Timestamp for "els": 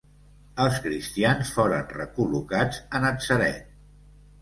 0.63-0.79